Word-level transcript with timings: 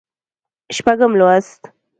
شپږم 0.75 1.11
لوست 1.19 1.61